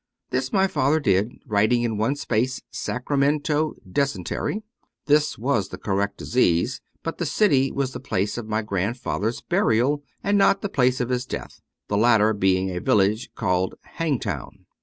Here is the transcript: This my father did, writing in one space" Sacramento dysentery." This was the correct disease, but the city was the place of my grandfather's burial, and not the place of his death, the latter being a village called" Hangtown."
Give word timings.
This 0.31 0.51
my 0.51 0.65
father 0.65 0.99
did, 0.99 1.31
writing 1.45 1.83
in 1.83 1.95
one 1.95 2.15
space" 2.15 2.63
Sacramento 2.85 3.75
dysentery." 3.87 4.63
This 5.05 5.37
was 5.37 5.67
the 5.69 5.77
correct 5.77 6.17
disease, 6.17 6.81
but 7.03 7.19
the 7.19 7.25
city 7.27 7.71
was 7.71 7.93
the 7.93 7.99
place 7.99 8.35
of 8.35 8.47
my 8.49 8.63
grandfather's 8.63 9.41
burial, 9.41 10.01
and 10.23 10.39
not 10.39 10.61
the 10.63 10.69
place 10.69 11.01
of 11.01 11.09
his 11.09 11.27
death, 11.27 11.61
the 11.87 11.97
latter 11.97 12.33
being 12.33 12.71
a 12.71 12.79
village 12.81 13.29
called" 13.35 13.75
Hangtown." 13.99 14.65